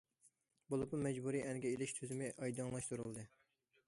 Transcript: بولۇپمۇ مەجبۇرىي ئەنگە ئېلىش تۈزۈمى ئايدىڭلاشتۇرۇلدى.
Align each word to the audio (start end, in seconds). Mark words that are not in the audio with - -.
بولۇپمۇ 0.73 0.99
مەجبۇرىي 1.07 1.43
ئەنگە 1.49 1.73
ئېلىش 1.73 1.93
تۈزۈمى 1.97 2.31
ئايدىڭلاشتۇرۇلدى. 2.39 3.27